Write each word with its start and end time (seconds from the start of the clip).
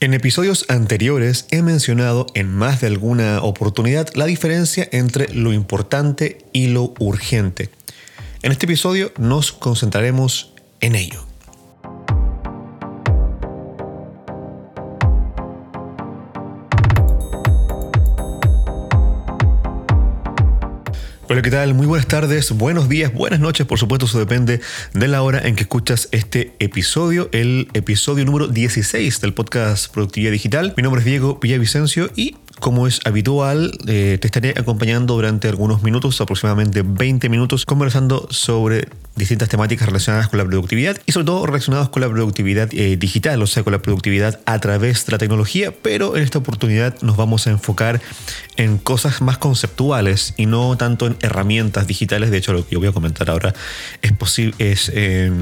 En 0.00 0.14
episodios 0.14 0.64
anteriores 0.68 1.46
he 1.50 1.60
mencionado 1.60 2.26
en 2.34 2.54
más 2.54 2.80
de 2.80 2.86
alguna 2.86 3.42
oportunidad 3.42 4.08
la 4.14 4.26
diferencia 4.26 4.88
entre 4.92 5.34
lo 5.34 5.52
importante 5.52 6.38
y 6.52 6.68
lo 6.68 6.94
urgente. 7.00 7.70
En 8.42 8.52
este 8.52 8.66
episodio 8.66 9.12
nos 9.18 9.50
concentraremos 9.50 10.52
en 10.80 10.94
ello. 10.94 11.27
Hola, 21.30 21.42
¿qué 21.42 21.50
tal? 21.50 21.74
Muy 21.74 21.84
buenas 21.86 22.08
tardes, 22.08 22.52
buenos 22.52 22.88
días, 22.88 23.12
buenas 23.12 23.38
noches, 23.38 23.66
por 23.66 23.78
supuesto, 23.78 24.06
eso 24.06 24.18
depende 24.18 24.62
de 24.94 25.08
la 25.08 25.20
hora 25.20 25.46
en 25.46 25.56
que 25.56 25.64
escuchas 25.64 26.08
este 26.10 26.54
episodio, 26.58 27.28
el 27.32 27.68
episodio 27.74 28.24
número 28.24 28.48
16 28.48 29.20
del 29.20 29.34
podcast 29.34 29.92
Productividad 29.92 30.32
Digital. 30.32 30.72
Mi 30.78 30.82
nombre 30.82 31.00
es 31.00 31.04
Diego 31.04 31.38
Villavicencio 31.38 32.08
y 32.16 32.34
como 32.60 32.86
es 32.86 33.00
habitual, 33.04 33.72
eh, 33.86 34.18
te 34.20 34.26
estaré 34.26 34.54
acompañando 34.56 35.14
durante 35.14 35.48
algunos 35.48 35.82
minutos, 35.82 36.20
aproximadamente 36.20 36.82
20 36.84 37.28
minutos, 37.28 37.64
conversando 37.64 38.26
sobre 38.30 38.88
distintas 39.16 39.48
temáticas 39.48 39.86
relacionadas 39.86 40.28
con 40.28 40.38
la 40.38 40.44
productividad 40.44 40.98
y 41.06 41.12
sobre 41.12 41.26
todo 41.26 41.46
relacionadas 41.46 41.88
con 41.88 42.02
la 42.02 42.08
productividad 42.08 42.68
eh, 42.72 42.96
digital, 42.96 43.42
o 43.42 43.46
sea, 43.46 43.62
con 43.62 43.72
la 43.72 43.80
productividad 43.80 44.40
a 44.46 44.58
través 44.60 45.06
de 45.06 45.12
la 45.12 45.18
tecnología, 45.18 45.72
pero 45.82 46.16
en 46.16 46.22
esta 46.22 46.38
oportunidad 46.38 47.00
nos 47.02 47.16
vamos 47.16 47.46
a 47.46 47.50
enfocar 47.50 48.00
en 48.56 48.78
cosas 48.78 49.20
más 49.20 49.38
conceptuales 49.38 50.34
y 50.36 50.46
no 50.46 50.76
tanto 50.76 51.06
en 51.06 51.16
herramientas 51.20 51.86
digitales. 51.86 52.30
De 52.30 52.38
hecho, 52.38 52.52
lo 52.52 52.66
que 52.66 52.74
yo 52.74 52.78
voy 52.80 52.88
a 52.88 52.92
comentar 52.92 53.30
ahora 53.30 53.54
es 54.02 54.12
posible, 54.12 54.54
es... 54.58 54.90
Eh, 54.94 55.32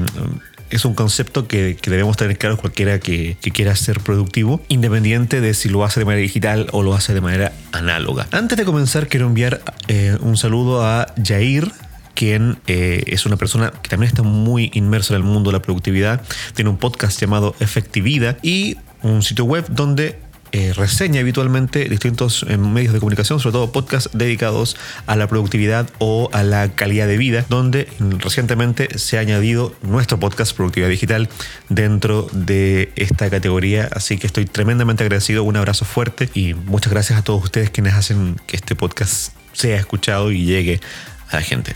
es 0.69 0.85
un 0.85 0.93
concepto 0.93 1.47
que, 1.47 1.77
debemos 1.83 2.17
tener 2.17 2.37
claro 2.37 2.57
cualquiera 2.57 2.99
que, 2.99 3.37
quiera 3.53 3.75
ser 3.75 4.01
productivo, 4.01 4.61
independiente 4.67 5.41
de 5.41 5.53
si 5.53 5.69
lo 5.69 5.83
hace 5.83 5.99
de 5.99 6.05
manera 6.05 6.21
digital 6.21 6.67
o 6.71 6.83
lo 6.83 6.93
hace 6.93 7.13
de 7.13 7.21
manera 7.21 7.53
análoga. 7.71 8.27
Antes 8.31 8.57
de 8.57 8.65
comenzar, 8.65 9.07
quiero 9.07 9.27
enviar 9.27 9.61
eh, 9.87 10.17
un 10.21 10.37
saludo 10.37 10.85
a 10.85 11.13
Jair, 11.23 11.71
quien 12.13 12.57
eh, 12.67 13.03
es 13.07 13.25
una 13.25 13.37
persona 13.37 13.71
que 13.81 13.89
también 13.89 14.09
está 14.09 14.23
muy 14.23 14.71
inmersa 14.73 15.13
en 15.13 15.21
el 15.21 15.23
mundo 15.23 15.51
de 15.51 15.57
la 15.57 15.61
productividad. 15.61 16.21
Tiene 16.55 16.69
un 16.69 16.77
podcast 16.77 17.19
llamado 17.21 17.55
Efectividad 17.59 18.37
y 18.41 18.77
un 19.03 19.21
sitio 19.21 19.45
web 19.45 19.65
donde 19.69 20.19
eh, 20.51 20.73
reseña 20.73 21.21
habitualmente 21.21 21.85
distintos 21.89 22.45
eh, 22.47 22.57
medios 22.57 22.93
de 22.93 22.99
comunicación, 22.99 23.39
sobre 23.39 23.53
todo 23.53 23.71
podcasts 23.71 24.09
dedicados 24.13 24.77
a 25.05 25.15
la 25.15 25.27
productividad 25.27 25.89
o 25.99 26.29
a 26.33 26.43
la 26.43 26.69
calidad 26.69 27.07
de 27.07 27.17
vida, 27.17 27.45
donde 27.49 27.87
recientemente 28.19 28.97
se 28.97 29.17
ha 29.17 29.21
añadido 29.21 29.75
nuestro 29.81 30.19
podcast 30.19 30.55
Productividad 30.55 30.89
Digital 30.89 31.29
dentro 31.69 32.27
de 32.31 32.91
esta 32.95 33.29
categoría. 33.29 33.89
Así 33.91 34.17
que 34.17 34.27
estoy 34.27 34.45
tremendamente 34.45 35.03
agradecido, 35.03 35.43
un 35.43 35.57
abrazo 35.57 35.85
fuerte 35.85 36.29
y 36.33 36.53
muchas 36.53 36.91
gracias 36.91 37.19
a 37.19 37.23
todos 37.23 37.43
ustedes 37.43 37.69
quienes 37.69 37.93
hacen 37.93 38.37
que 38.47 38.55
este 38.55 38.75
podcast 38.75 39.33
sea 39.53 39.77
escuchado 39.77 40.31
y 40.31 40.45
llegue 40.45 40.79
a 41.29 41.37
la 41.37 41.41
gente. 41.41 41.73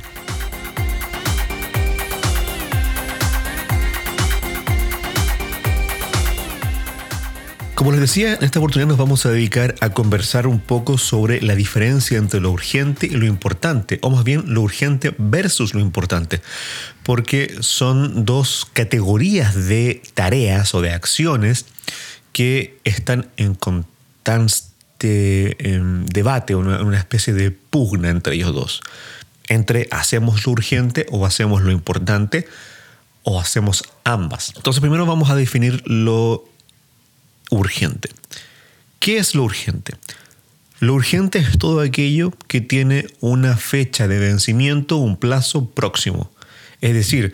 Como 7.82 7.94
les 7.94 8.00
decía, 8.02 8.36
en 8.36 8.44
esta 8.44 8.60
oportunidad 8.60 8.90
nos 8.90 9.00
vamos 9.00 9.26
a 9.26 9.32
dedicar 9.32 9.74
a 9.82 9.90
conversar 9.90 10.46
un 10.46 10.60
poco 10.60 11.00
sobre 11.00 11.42
la 11.42 11.56
diferencia 11.56 12.20
entre 12.20 12.40
lo 12.40 12.52
urgente 12.52 13.08
y 13.08 13.16
lo 13.16 13.26
importante, 13.26 13.98
o 14.04 14.12
más 14.12 14.24
bien 14.24 14.44
lo 14.54 14.62
urgente 14.62 15.16
versus 15.18 15.74
lo 15.74 15.80
importante, 15.80 16.44
porque 17.02 17.56
son 17.62 18.24
dos 18.24 18.68
categorías 18.72 19.68
de 19.68 20.04
tareas 20.14 20.76
o 20.76 20.82
de 20.82 20.92
acciones 20.92 21.66
que 22.34 22.78
están 22.84 23.32
en 23.38 23.56
constante 23.56 24.60
em, 25.58 26.06
debate, 26.06 26.54
una, 26.54 26.84
una 26.84 27.00
especie 27.00 27.34
de 27.34 27.50
pugna 27.50 28.10
entre 28.10 28.36
ellos 28.36 28.54
dos, 28.54 28.82
entre 29.48 29.88
hacemos 29.90 30.46
lo 30.46 30.52
urgente 30.52 31.08
o 31.10 31.26
hacemos 31.26 31.64
lo 31.64 31.72
importante, 31.72 32.46
o 33.24 33.40
hacemos 33.40 33.84
ambas. 34.04 34.54
Entonces 34.56 34.82
primero 34.82 35.06
vamos 35.06 35.30
a 35.30 35.36
definir 35.36 35.82
lo 35.86 36.51
urgente. 37.52 38.10
¿Qué 38.98 39.18
es 39.18 39.36
lo 39.36 39.44
urgente? 39.44 39.94
Lo 40.80 40.96
urgente 40.96 41.38
es 41.38 41.60
todo 41.60 41.82
aquello 41.82 42.34
que 42.48 42.60
tiene 42.60 43.06
una 43.20 43.56
fecha 43.56 44.08
de 44.08 44.18
vencimiento, 44.18 44.98
un 44.98 45.18
plazo 45.18 45.70
próximo. 45.70 46.32
Es 46.82 46.96
decir, 46.96 47.34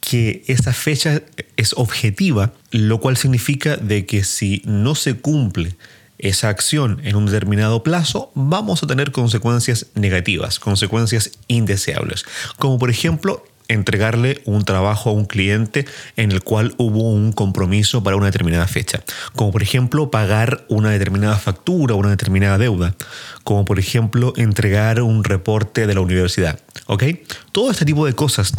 que 0.00 0.44
esa 0.46 0.72
fecha 0.72 1.22
es 1.56 1.72
objetiva, 1.76 2.52
lo 2.70 3.00
cual 3.00 3.16
significa 3.16 3.76
de 3.76 4.06
que 4.06 4.22
si 4.22 4.62
no 4.64 4.94
se 4.94 5.14
cumple 5.14 5.74
esa 6.18 6.50
acción 6.50 7.00
en 7.04 7.16
un 7.16 7.26
determinado 7.26 7.82
plazo, 7.82 8.30
vamos 8.34 8.82
a 8.82 8.86
tener 8.86 9.10
consecuencias 9.10 9.86
negativas, 9.94 10.60
consecuencias 10.60 11.32
indeseables, 11.48 12.24
como 12.58 12.78
por 12.78 12.90
ejemplo 12.90 13.44
entregarle 13.68 14.42
un 14.44 14.64
trabajo 14.64 15.10
a 15.10 15.12
un 15.12 15.24
cliente 15.24 15.86
en 16.16 16.32
el 16.32 16.42
cual 16.42 16.74
hubo 16.76 17.10
un 17.10 17.32
compromiso 17.32 18.02
para 18.02 18.16
una 18.16 18.26
determinada 18.26 18.66
fecha, 18.66 19.02
como 19.34 19.52
por 19.52 19.62
ejemplo 19.62 20.10
pagar 20.10 20.64
una 20.68 20.90
determinada 20.90 21.36
factura, 21.36 21.94
una 21.94 22.10
determinada 22.10 22.58
deuda, 22.58 22.94
como 23.42 23.64
por 23.64 23.78
ejemplo 23.78 24.32
entregar 24.36 25.00
un 25.02 25.24
reporte 25.24 25.86
de 25.86 25.94
la 25.94 26.00
universidad, 26.00 26.58
¿ok? 26.86 27.04
Todo 27.52 27.70
este 27.70 27.84
tipo 27.84 28.06
de 28.06 28.14
cosas 28.14 28.54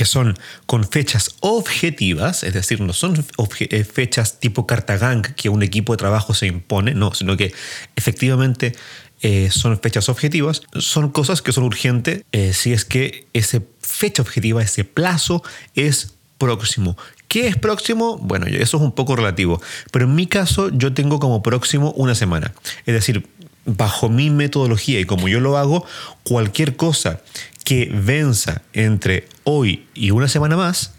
que 0.00 0.06
son 0.06 0.34
con 0.64 0.88
fechas 0.88 1.36
objetivas, 1.40 2.42
es 2.42 2.54
decir, 2.54 2.80
no 2.80 2.94
son 2.94 3.22
eh, 3.58 3.84
fechas 3.84 4.40
tipo 4.40 4.66
cartagang 4.66 5.20
que 5.20 5.50
un 5.50 5.62
equipo 5.62 5.92
de 5.92 5.98
trabajo 5.98 6.32
se 6.32 6.46
impone, 6.46 6.94
no, 6.94 7.12
sino 7.12 7.36
que 7.36 7.52
efectivamente 7.96 8.74
eh, 9.20 9.50
son 9.50 9.78
fechas 9.78 10.08
objetivas, 10.08 10.62
son 10.72 11.10
cosas 11.10 11.42
que 11.42 11.52
son 11.52 11.64
urgentes 11.64 12.22
eh, 12.32 12.54
si 12.54 12.72
es 12.72 12.86
que 12.86 13.26
esa 13.34 13.60
fecha 13.78 14.22
objetiva, 14.22 14.62
ese 14.62 14.84
plazo 14.84 15.42
es 15.74 16.14
próximo. 16.38 16.96
¿Qué 17.28 17.46
es 17.46 17.56
próximo? 17.56 18.16
Bueno, 18.16 18.46
eso 18.46 18.78
es 18.78 18.82
un 18.82 18.92
poco 18.92 19.16
relativo, 19.16 19.60
pero 19.92 20.06
en 20.06 20.14
mi 20.14 20.26
caso 20.26 20.70
yo 20.70 20.94
tengo 20.94 21.20
como 21.20 21.42
próximo 21.42 21.92
una 21.92 22.14
semana. 22.14 22.54
Es 22.86 22.94
decir, 22.94 23.28
bajo 23.66 24.08
mi 24.08 24.30
metodología 24.30 24.98
y 25.00 25.04
como 25.04 25.28
yo 25.28 25.40
lo 25.40 25.58
hago, 25.58 25.84
cualquier 26.22 26.76
cosa 26.76 27.20
que 27.64 27.90
venza 27.92 28.62
entre 28.72 29.28
hoy 29.44 29.86
y 29.94 30.10
una 30.10 30.28
semana 30.28 30.56
más, 30.56 30.92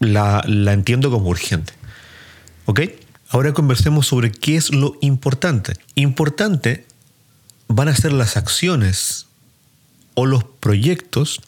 la, 0.00 0.42
la 0.46 0.72
entiendo 0.72 1.10
como 1.10 1.28
urgente. 1.28 1.72
¿Ok? 2.66 2.80
Ahora 3.30 3.52
conversemos 3.52 4.06
sobre 4.06 4.30
qué 4.30 4.56
es 4.56 4.72
lo 4.72 4.96
importante. 5.00 5.74
Importante 5.94 6.86
van 7.68 7.88
a 7.88 7.96
ser 7.96 8.12
las 8.12 8.36
acciones 8.36 9.26
o 10.14 10.26
los 10.26 10.44
proyectos, 10.44 11.40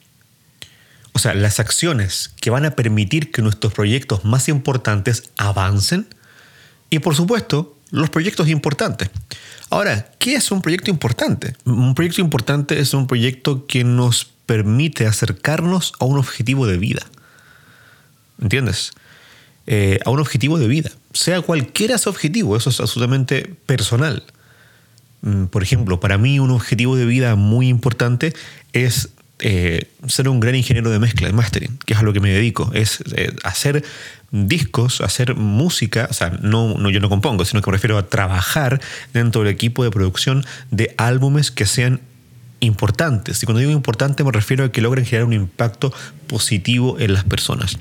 o 1.12 1.18
sea, 1.18 1.34
las 1.34 1.58
acciones 1.58 2.32
que 2.40 2.50
van 2.50 2.64
a 2.64 2.72
permitir 2.72 3.32
que 3.32 3.42
nuestros 3.42 3.72
proyectos 3.72 4.24
más 4.24 4.48
importantes 4.48 5.30
avancen 5.36 6.06
y 6.90 6.98
por 7.00 7.16
supuesto 7.16 7.76
los 7.90 8.10
proyectos 8.10 8.48
importantes. 8.48 9.10
Ahora, 9.68 10.10
¿qué 10.18 10.34
es 10.34 10.50
un 10.50 10.62
proyecto 10.62 10.90
importante? 10.90 11.54
Un 11.64 11.94
proyecto 11.94 12.20
importante 12.20 12.80
es 12.80 12.94
un 12.94 13.06
proyecto 13.06 13.66
que 13.66 13.84
nos 13.84 14.24
permite 14.46 15.06
acercarnos 15.06 15.92
a 16.00 16.04
un 16.04 16.18
objetivo 16.18 16.66
de 16.66 16.78
vida. 16.78 17.02
¿Entiendes? 18.40 18.92
Eh, 19.66 20.00
a 20.04 20.10
un 20.10 20.18
objetivo 20.18 20.58
de 20.58 20.66
vida. 20.66 20.90
Sea 21.12 21.42
cualquiera 21.42 21.96
ese 21.96 22.08
objetivo, 22.08 22.56
eso 22.56 22.70
es 22.70 22.80
absolutamente 22.80 23.54
personal. 23.66 24.24
Mm, 25.22 25.44
por 25.44 25.62
ejemplo, 25.62 26.00
para 26.00 26.18
mí 26.18 26.40
un 26.40 26.50
objetivo 26.50 26.96
de 26.96 27.04
vida 27.04 27.36
muy 27.36 27.68
importante 27.68 28.34
es 28.72 29.10
eh, 29.42 29.88
ser 30.06 30.28
un 30.28 30.40
gran 30.40 30.54
ingeniero 30.54 30.90
de 30.90 30.98
mezcla, 30.98 31.26
de 31.26 31.32
mastering, 31.32 31.78
que 31.86 31.94
es 31.94 31.98
a 31.98 32.02
lo 32.02 32.12
que 32.12 32.20
me 32.20 32.30
dedico, 32.30 32.70
es 32.74 33.02
eh, 33.16 33.34
hacer 33.42 33.84
discos, 34.30 35.00
hacer 35.00 35.34
música, 35.34 36.08
o 36.10 36.12
sea, 36.12 36.30
no, 36.42 36.90
yo 36.90 37.00
no 37.00 37.08
compongo, 37.08 37.44
sino 37.44 37.62
que 37.62 37.70
me 37.70 37.76
refiero 37.76 37.98
a 37.98 38.06
trabajar 38.06 38.80
dentro 39.12 39.42
del 39.42 39.52
equipo 39.52 39.82
de 39.82 39.90
producción 39.90 40.44
de 40.70 40.94
álbumes 40.98 41.50
que 41.50 41.66
sean 41.66 42.00
importantes. 42.60 43.42
Y 43.42 43.46
cuando 43.46 43.60
digo 43.60 43.72
importante 43.72 44.22
me 44.24 44.32
refiero 44.32 44.64
a 44.64 44.72
que 44.72 44.82
logren 44.82 45.04
generar 45.04 45.26
un 45.26 45.32
impacto 45.32 45.92
positivo 46.26 46.98
en 46.98 47.14
las 47.14 47.24
personas. 47.24 47.78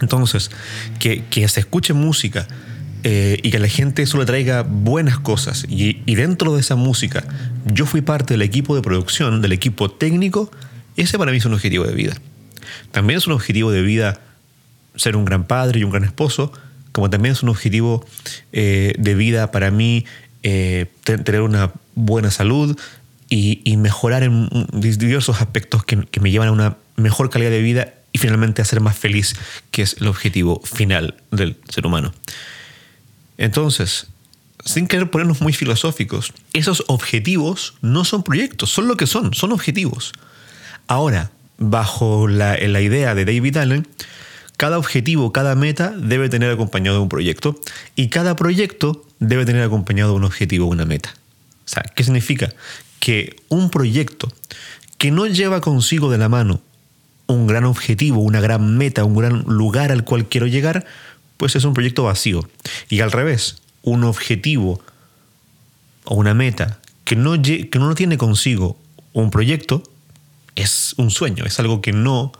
Entonces, 0.00 0.50
que, 0.98 1.22
se 1.48 1.60
escuche 1.60 1.92
música, 1.92 2.48
eh, 3.02 3.38
y 3.42 3.50
que 3.50 3.58
la 3.58 3.68
gente 3.68 4.04
solo 4.06 4.26
traiga 4.26 4.62
buenas 4.62 5.18
cosas. 5.18 5.64
Y, 5.68 5.94
dentro 6.14 6.54
de 6.54 6.60
esa 6.60 6.76
música, 6.76 7.24
yo 7.66 7.86
fui 7.86 8.00
parte 8.00 8.34
del 8.34 8.42
equipo 8.42 8.74
de 8.74 8.82
producción, 8.82 9.40
del 9.40 9.52
equipo 9.52 9.90
técnico, 9.90 10.50
ese 11.02 11.18
para 11.18 11.32
mí 11.32 11.38
es 11.38 11.44
un 11.44 11.54
objetivo 11.54 11.84
de 11.84 11.94
vida. 11.94 12.16
También 12.92 13.18
es 13.18 13.26
un 13.26 13.32
objetivo 13.32 13.70
de 13.70 13.82
vida 13.82 14.20
ser 14.96 15.16
un 15.16 15.24
gran 15.24 15.44
padre 15.44 15.80
y 15.80 15.84
un 15.84 15.90
gran 15.90 16.04
esposo, 16.04 16.52
como 16.92 17.10
también 17.10 17.32
es 17.32 17.42
un 17.42 17.48
objetivo 17.48 18.04
eh, 18.52 18.94
de 18.98 19.14
vida 19.14 19.50
para 19.50 19.70
mí 19.70 20.04
eh, 20.42 20.86
tener 21.04 21.42
una 21.42 21.72
buena 21.94 22.30
salud 22.30 22.78
y, 23.28 23.76
mejorar 23.76 24.24
en 24.24 24.48
diversos 24.72 25.40
aspectos 25.40 25.84
que, 25.84 26.04
que 26.04 26.18
me 26.18 26.32
llevan 26.32 26.48
a 26.48 26.52
una 26.52 26.76
mejor 26.96 27.30
calidad 27.30 27.50
de 27.50 27.62
vida 27.62 27.94
y 28.12 28.18
finalmente 28.18 28.60
a 28.60 28.64
ser 28.64 28.80
más 28.80 28.98
feliz, 28.98 29.36
que 29.70 29.82
es 29.82 29.96
el 30.00 30.08
objetivo 30.08 30.60
final 30.64 31.14
del 31.30 31.56
ser 31.68 31.86
humano. 31.86 32.12
Entonces, 33.38 34.08
sin 34.64 34.88
querer 34.88 35.10
ponernos 35.10 35.40
muy 35.40 35.52
filosóficos, 35.52 36.32
esos 36.52 36.84
objetivos 36.88 37.74
no 37.82 38.04
son 38.04 38.24
proyectos, 38.24 38.70
son 38.70 38.88
lo 38.88 38.96
que 38.96 39.06
son, 39.06 39.32
son 39.32 39.52
objetivos. 39.52 40.12
Ahora, 40.90 41.30
bajo 41.56 42.26
la, 42.26 42.58
idea 42.58 43.14
de 43.14 43.24
David 43.24 43.58
Allen, 43.58 43.86
cada 44.56 44.76
objetivo, 44.76 45.30
cada 45.30 45.54
meta 45.54 45.94
debe 45.96 46.28
tener 46.28 46.50
acompañado 46.50 46.96
de 46.96 47.02
un 47.04 47.08
proyecto 47.08 47.54
y 47.94 48.08
cada 48.08 48.34
proyecto 48.34 49.06
debe 49.20 49.44
tener 49.44 49.62
acompañado 49.62 50.10
de 50.10 50.16
un 50.16 50.24
objetivo, 50.24 50.66
una 50.66 50.86
meta. 50.86 51.14
O 51.64 51.68
sea, 51.68 51.84
¿qué 51.94 52.02
significa? 52.02 52.48
Que 52.98 53.36
un 53.48 53.70
proyecto 53.70 54.32
que 54.98 55.12
no 55.12 55.28
lleva 55.28 55.60
consigo 55.60 56.10
de 56.10 56.18
la 56.18 56.28
mano 56.28 56.60
un 57.28 57.46
gran 57.46 57.66
objetivo, 57.66 58.18
una 58.18 58.40
gran 58.40 58.76
meta, 58.76 59.04
un 59.04 59.14
gran 59.14 59.42
lugar 59.42 59.92
al 59.92 60.02
cual 60.02 60.26
quiero 60.26 60.48
llegar, 60.48 60.86
pues 61.36 61.54
es 61.54 61.62
un 61.62 61.72
proyecto 61.72 62.02
vacío. 62.02 62.50
Y 62.88 62.98
al 62.98 63.12
revés, 63.12 63.62
un 63.82 64.02
objetivo 64.02 64.80
o 66.02 66.16
una 66.16 66.34
meta 66.34 66.80
que 67.04 67.14
no, 67.14 67.40
que 67.40 67.78
no 67.78 67.94
tiene 67.94 68.18
consigo 68.18 68.76
un 69.12 69.30
proyecto, 69.30 69.84
es 70.56 70.94
un 70.96 71.10
sueño, 71.10 71.44
es 71.44 71.58
algo 71.58 71.80
que 71.80 71.92
no, 71.92 72.32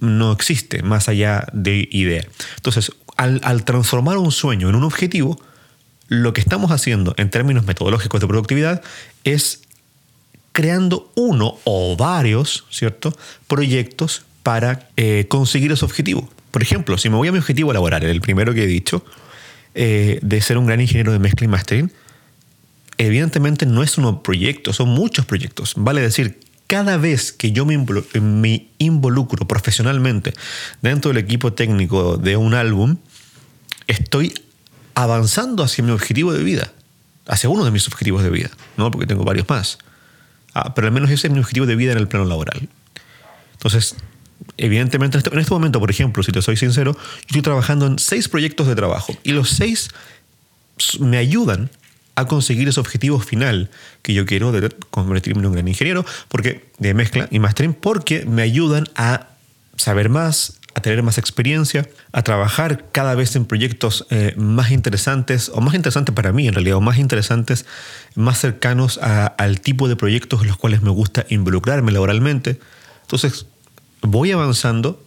no 0.00 0.32
existe 0.32 0.82
más 0.82 1.08
allá 1.08 1.46
de 1.52 1.88
idea. 1.90 2.24
Entonces, 2.56 2.92
al, 3.16 3.64
transformar 3.64 4.18
un 4.18 4.32
sueño 4.32 4.68
en 4.68 4.74
un 4.74 4.84
objetivo, 4.84 5.40
lo 6.08 6.32
que 6.32 6.40
estamos 6.40 6.70
haciendo 6.70 7.14
en 7.16 7.30
términos 7.30 7.64
metodológicos 7.64 8.20
de 8.20 8.26
productividad 8.26 8.82
es 9.24 9.62
creando 10.52 11.10
uno 11.14 11.58
o 11.64 11.96
varios, 11.96 12.64
¿cierto? 12.70 13.16
Proyectos 13.48 14.24
para 14.42 14.88
eh, 14.96 15.26
conseguir 15.28 15.72
ese 15.72 15.84
objetivo. 15.84 16.28
Por 16.50 16.62
ejemplo, 16.62 16.98
si 16.98 17.08
me 17.08 17.16
voy 17.16 17.28
a 17.28 17.32
mi 17.32 17.38
objetivo 17.38 17.72
laboral, 17.72 18.02
el 18.02 18.20
primero 18.20 18.52
que 18.52 18.64
he 18.64 18.66
dicho, 18.66 19.04
eh, 19.74 20.18
de 20.20 20.40
ser 20.42 20.58
un 20.58 20.66
gran 20.66 20.80
ingeniero 20.80 21.12
de 21.12 21.18
mezcla 21.18 21.46
y 21.46 21.48
mastering, 21.48 21.92
evidentemente 22.98 23.64
no 23.64 23.82
es 23.82 23.96
un 23.96 24.22
proyecto, 24.22 24.72
son 24.74 24.90
muchos 24.90 25.24
proyectos. 25.24 25.72
Vale 25.76 26.02
decir, 26.02 26.38
cada 26.72 26.96
vez 26.96 27.32
que 27.32 27.52
yo 27.52 27.66
me, 27.66 28.66
involucro 28.78 29.46
profesionalmente 29.46 30.32
dentro 30.80 31.10
del 31.10 31.22
equipo 31.22 31.52
técnico 31.52 32.16
de 32.16 32.38
un 32.38 32.54
álbum, 32.54 32.96
estoy 33.88 34.32
avanzando 34.94 35.64
hacia 35.64 35.84
mi 35.84 35.90
objetivo 35.90 36.32
de 36.32 36.42
vida, 36.42 36.72
hacia 37.26 37.50
uno 37.50 37.66
de 37.66 37.72
mis 37.72 37.86
objetivos 37.88 38.22
de 38.22 38.30
vida, 38.30 38.48
¿no? 38.78 38.90
porque 38.90 39.06
tengo 39.06 39.22
varios 39.22 39.46
más. 39.50 39.76
Ah, 40.54 40.74
pero 40.74 40.86
al 40.86 40.94
menos 40.94 41.10
ese 41.10 41.26
es 41.26 41.32
mi 41.34 41.40
objetivo 41.40 41.66
de 41.66 41.76
vida 41.76 41.92
en 41.92 41.98
el 41.98 42.08
plano 42.08 42.24
laboral. 42.24 42.66
Entonces, 43.52 43.94
evidentemente, 44.56 45.18
en 45.18 45.24
este, 45.24 45.38
este 45.38 45.52
momento, 45.52 45.78
por 45.78 45.90
ejemplo, 45.90 46.22
si 46.22 46.32
te 46.32 46.40
soy 46.40 46.56
sincero, 46.56 46.94
yo 46.94 47.26
estoy 47.26 47.42
trabajando 47.42 47.86
en 47.86 47.98
seis 47.98 48.30
proyectos 48.30 48.66
de 48.66 48.74
trabajo 48.76 49.14
y 49.24 49.32
los 49.32 49.50
seis 49.50 49.90
me 51.00 51.18
ayudan 51.18 51.68
a 52.14 52.26
conseguir 52.26 52.68
ese 52.68 52.80
objetivo 52.80 53.18
final 53.20 53.70
que 54.02 54.14
yo 54.14 54.26
quiero 54.26 54.52
de 54.52 54.68
convertirme 54.90 55.40
en 55.40 55.46
un 55.46 55.52
gran 55.52 55.68
ingeniero 55.68 56.04
porque 56.28 56.70
de 56.78 56.94
mezcla 56.94 57.28
y 57.30 57.38
mastering 57.38 57.74
porque 57.74 58.26
me 58.26 58.42
ayudan 58.42 58.84
a 58.96 59.28
saber 59.76 60.08
más, 60.08 60.58
a 60.74 60.80
tener 60.80 61.02
más 61.02 61.18
experiencia, 61.18 61.88
a 62.12 62.22
trabajar 62.22 62.86
cada 62.92 63.14
vez 63.14 63.34
en 63.36 63.44
proyectos 63.44 64.06
eh, 64.10 64.34
más 64.36 64.70
interesantes, 64.70 65.50
o 65.54 65.60
más 65.60 65.74
interesantes 65.74 66.14
para 66.14 66.32
mí 66.32 66.46
en 66.46 66.54
realidad, 66.54 66.76
o 66.76 66.80
más 66.80 66.98
interesantes, 66.98 67.66
más 68.14 68.38
cercanos 68.38 68.98
al 68.98 69.60
tipo 69.60 69.88
de 69.88 69.96
proyectos 69.96 70.42
en 70.42 70.48
los 70.48 70.56
cuales 70.56 70.82
me 70.82 70.90
gusta 70.90 71.26
involucrarme 71.30 71.92
laboralmente. 71.92 72.58
Entonces, 73.02 73.46
voy 74.02 74.32
avanzando 74.32 75.02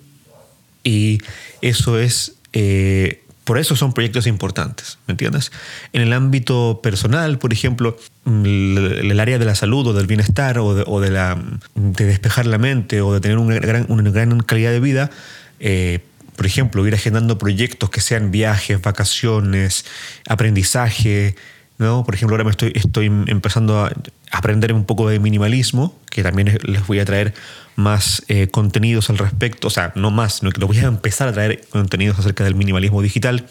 y 0.83 1.19
eso 1.61 1.99
es, 1.99 2.35
eh, 2.53 3.23
por 3.45 3.59
eso 3.59 3.75
son 3.75 3.93
proyectos 3.93 4.27
importantes, 4.27 4.97
¿me 5.07 5.13
entiendes? 5.13 5.51
En 5.93 6.01
el 6.01 6.13
ámbito 6.13 6.81
personal, 6.81 7.37
por 7.37 7.53
ejemplo, 7.53 7.95
el, 8.25 9.19
área 9.19 9.37
de 9.37 9.45
la 9.45 9.55
salud 9.55 9.87
o 9.87 9.93
del 9.93 10.07
bienestar 10.07 10.57
o 10.59 10.99
de, 10.99 11.11
la, 11.11 11.41
de 11.75 12.05
despejar 12.05 12.47
la 12.47 12.57
mente 12.57 13.01
o 13.01 13.13
de 13.13 13.21
tener 13.21 13.37
una 13.37 13.55
gran, 13.59 13.85
una 13.87 14.09
gran 14.09 14.39
calidad 14.41 14.71
de 14.71 14.79
vida, 14.79 15.11
eh, 15.59 15.99
por 16.35 16.47
ejemplo, 16.47 16.85
ir 16.87 16.95
agendando 16.95 17.37
proyectos 17.37 17.89
que 17.91 18.01
sean 18.01 18.31
viajes, 18.31 18.81
vacaciones, 18.81 19.85
aprendizaje, 20.27 21.35
¿no? 21.77 22.03
Por 22.05 22.15
ejemplo, 22.15 22.35
ahora 22.35 22.43
me 22.43 22.51
estoy, 22.51 22.71
estoy 22.75 23.05
empezando 23.05 23.85
a 23.85 23.91
aprender 24.31 24.73
un 24.73 24.85
poco 24.85 25.09
de 25.09 25.19
minimalismo, 25.19 25.97
que 26.09 26.23
también 26.23 26.57
les 26.63 26.87
voy 26.87 26.99
a 26.99 27.05
traer 27.05 27.33
más 27.75 28.23
eh, 28.27 28.47
contenidos 28.47 29.09
al 29.09 29.17
respecto, 29.17 29.67
o 29.67 29.71
sea, 29.71 29.91
no 29.95 30.11
más, 30.11 30.35
sino 30.35 30.51
que 30.51 30.63
voy 30.63 30.77
a 30.79 30.85
empezar 30.85 31.27
a 31.27 31.33
traer 31.33 31.65
contenidos 31.69 32.17
acerca 32.19 32.43
del 32.43 32.55
minimalismo 32.55 33.01
digital 33.01 33.47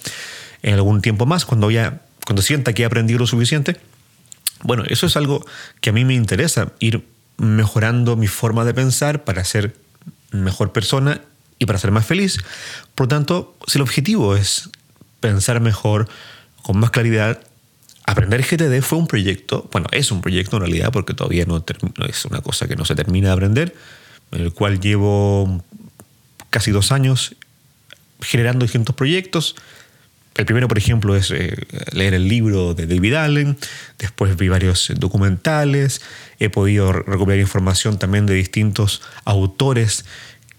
en 0.62 0.74
algún 0.74 1.02
tiempo 1.02 1.26
más, 1.26 1.44
cuando, 1.44 1.70
ya, 1.70 2.00
cuando 2.26 2.42
sienta 2.42 2.72
que 2.72 2.82
he 2.82 2.86
aprendido 2.86 3.18
lo 3.18 3.26
suficiente. 3.26 3.76
Bueno, 4.62 4.84
eso 4.88 5.06
es 5.06 5.16
algo 5.16 5.44
que 5.80 5.90
a 5.90 5.92
mí 5.92 6.04
me 6.06 6.14
interesa, 6.14 6.72
ir 6.78 7.06
mejorando 7.36 8.16
mi 8.16 8.28
forma 8.28 8.64
de 8.64 8.72
pensar 8.72 9.24
para 9.24 9.44
ser 9.44 9.74
mejor 10.30 10.72
persona 10.72 11.20
y 11.58 11.66
para 11.66 11.78
ser 11.78 11.90
más 11.90 12.06
feliz. 12.06 12.38
Por 12.94 13.04
lo 13.04 13.08
tanto, 13.08 13.56
si 13.66 13.78
el 13.78 13.82
objetivo 13.82 14.36
es 14.36 14.70
pensar 15.20 15.60
mejor, 15.60 16.08
con 16.62 16.78
más 16.78 16.90
claridad, 16.90 17.40
aprender 18.06 18.42
GTD 18.42 18.82
fue 18.82 18.98
un 18.98 19.06
proyecto, 19.06 19.68
bueno, 19.72 19.86
es 19.92 20.10
un 20.10 20.20
proyecto 20.20 20.56
en 20.56 20.62
realidad 20.62 20.92
porque 20.92 21.14
todavía 21.14 21.44
no, 21.46 21.64
es 22.08 22.24
una 22.24 22.40
cosa 22.40 22.68
que 22.68 22.76
no 22.76 22.84
se 22.84 22.94
termina 22.94 23.28
de 23.28 23.34
aprender, 23.34 23.74
en 24.32 24.42
el 24.42 24.52
cual 24.52 24.80
llevo 24.80 25.62
casi 26.50 26.70
dos 26.70 26.92
años 26.92 27.36
generando 28.20 28.64
distintos 28.64 28.94
proyectos. 28.94 29.56
El 30.34 30.46
primero, 30.46 30.66
por 30.66 30.78
ejemplo, 30.78 31.14
es 31.14 31.30
eh, 31.30 31.54
leer 31.92 32.14
el 32.14 32.28
libro 32.28 32.74
de 32.74 32.86
David 32.86 33.14
Allen, 33.14 33.56
después 33.98 34.36
vi 34.36 34.48
varios 34.48 34.92
documentales, 34.96 36.02
he 36.40 36.50
podido 36.50 36.92
recuperar 36.92 37.40
información 37.40 37.98
también 37.98 38.26
de 38.26 38.34
distintos 38.34 39.00
autores 39.24 40.04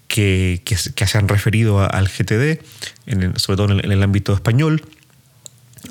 que, 0.08 0.62
se 0.66 1.18
han 1.18 1.28
referido 1.28 1.80
al 1.80 2.08
GTD, 2.08 2.60
sobre 3.36 3.56
todo 3.56 3.78
en 3.78 3.92
el, 3.92 4.02
ámbito 4.02 4.32
español. 4.32 4.82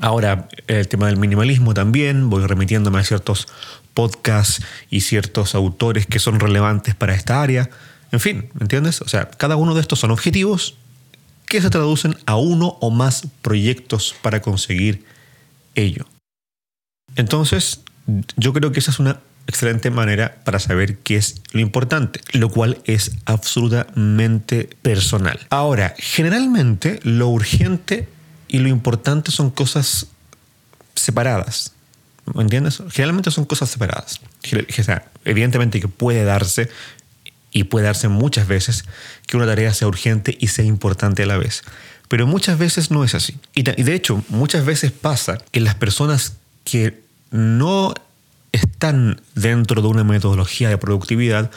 Ahora, 0.02 0.48
el 0.68 0.88
tema 0.88 1.08
del 1.08 1.18
minimalismo 1.18 1.74
también, 1.74 2.30
voy 2.30 2.46
remitiéndome 2.46 3.00
a 3.00 3.04
ciertos 3.04 3.48
podcasts 3.94 4.64
y 4.90 5.02
ciertos 5.02 5.56
autores 5.56 6.06
que 6.06 6.20
son 6.20 6.40
relevantes 6.40 6.96
para 6.96 7.16
esta 7.16 7.42
área. 7.42 7.70
En 8.12 8.20
fin, 8.20 8.50
¿me 8.54 8.64
entiendes? 8.64 9.02
O 9.02 9.08
sea, 9.08 9.30
cada 9.30 9.56
uno 9.56 9.74
de 9.74 9.82
estos 9.82 10.00
son 10.00 10.12
objetivos 10.12 10.76
que 11.48 11.62
se 11.62 11.70
traducen 11.70 12.16
a 12.26 12.36
uno 12.36 12.78
o 12.82 12.92
más 12.92 13.28
proyectos 13.42 14.16
para 14.22 14.42
conseguir 14.42 15.06
ello. 15.76 16.06
Entonces, 17.16 17.82
yo 18.36 18.54
creo 18.54 18.72
que 18.72 18.80
esa 18.80 18.92
es 18.92 19.00
una 19.00 19.20
excelente 19.48 19.92
manera 19.92 20.42
para 20.44 20.60
saber 20.60 20.98
qué 20.98 21.18
es 21.18 21.42
lo 21.52 21.60
importante, 21.60 22.20
lo 22.34 22.50
cual 22.50 22.82
es 22.86 23.12
absolutamente 23.26 24.70
personal. 24.82 25.40
Ahora, 25.50 25.94
generalmente 25.98 27.00
lo 27.04 27.30
urgente 27.30 28.10
y 28.56 28.60
lo 28.60 28.70
importante 28.70 29.32
son 29.32 29.50
cosas 29.50 30.08
separadas. 30.96 31.74
¿Me 32.34 32.42
entiendes? 32.42 32.82
Generalmente 32.90 33.30
son 33.30 33.44
cosas 33.44 33.70
separadas. 33.70 34.22
evidentemente 35.26 35.82
que 35.82 35.90
puede 35.90 36.24
darse 36.24 36.70
y 37.52 37.66
puede 37.66 37.88
darse 37.88 38.08
muchas 38.08 38.48
veces 38.48 38.86
que 39.28 39.36
una 39.36 39.46
tarea 39.46 39.74
sea 39.74 39.90
urgente 39.90 40.38
y 40.40 40.48
sea 40.48 40.64
importante 40.64 41.24
a 41.24 41.26
la 41.26 41.36
vez. 41.36 41.64
Pero 42.08 42.28
muchas 42.28 42.58
veces 42.58 42.92
no 42.92 43.04
es 43.04 43.14
así. 43.14 43.38
Y 43.54 43.64
de 43.64 43.94
hecho, 43.94 44.24
muchas 44.30 44.64
veces 44.64 44.94
pasa 44.94 45.38
que 45.52 45.60
las 45.60 45.76
personas 45.76 46.38
que 46.64 47.04
no 47.32 47.94
están 48.54 49.20
dentro 49.34 49.82
de 49.82 49.90
una 49.90 50.06
metodología 50.06 50.70
de 50.70 50.78
productividad 50.78 51.52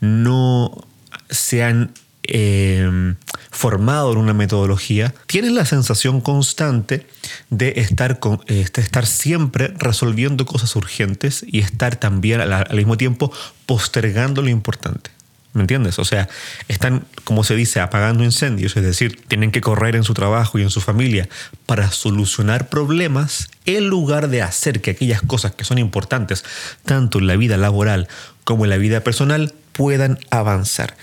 no 0.00 0.86
se 1.30 1.64
han 1.64 1.94
eh, 2.24 3.14
formado 3.50 4.12
en 4.12 4.18
una 4.18 4.34
metodología, 4.34 5.14
tienen 5.26 5.54
la 5.54 5.66
sensación 5.66 6.20
constante 6.20 7.06
de 7.50 7.74
estar, 7.76 8.18
eh, 8.46 8.64
estar 8.74 9.06
siempre 9.06 9.74
resolviendo 9.76 10.46
cosas 10.46 10.74
urgentes 10.76 11.44
y 11.46 11.60
estar 11.60 11.96
también 11.96 12.40
al 12.40 12.76
mismo 12.76 12.96
tiempo 12.96 13.32
postergando 13.66 14.42
lo 14.42 14.48
importante. 14.48 15.10
¿Me 15.54 15.60
entiendes? 15.60 15.98
O 15.98 16.04
sea, 16.06 16.30
están, 16.68 17.04
como 17.24 17.44
se 17.44 17.54
dice, 17.54 17.80
apagando 17.80 18.24
incendios, 18.24 18.74
es 18.74 18.82
decir, 18.82 19.20
tienen 19.28 19.50
que 19.50 19.60
correr 19.60 19.96
en 19.96 20.04
su 20.04 20.14
trabajo 20.14 20.58
y 20.58 20.62
en 20.62 20.70
su 20.70 20.80
familia 20.80 21.28
para 21.66 21.90
solucionar 21.90 22.70
problemas 22.70 23.50
en 23.66 23.88
lugar 23.88 24.28
de 24.28 24.40
hacer 24.40 24.80
que 24.80 24.92
aquellas 24.92 25.20
cosas 25.20 25.52
que 25.52 25.64
son 25.64 25.76
importantes, 25.76 26.42
tanto 26.86 27.18
en 27.18 27.26
la 27.26 27.36
vida 27.36 27.58
laboral 27.58 28.08
como 28.44 28.64
en 28.64 28.70
la 28.70 28.78
vida 28.78 29.00
personal, 29.00 29.52
puedan 29.72 30.18
avanzar. 30.30 30.96